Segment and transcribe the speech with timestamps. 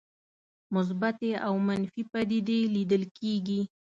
[0.75, 3.61] مثبتې او منفي پدیدې لیدل کېږي.